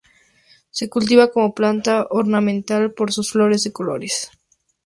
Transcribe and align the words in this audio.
Se 0.71 0.89
cultiva 0.89 1.29
como 1.29 1.53
planta 1.53 2.07
ornamental 2.09 2.91
por 2.91 3.11
sus 3.13 3.31
flores 3.31 3.63
de 3.65 3.71
colores. 3.71 4.31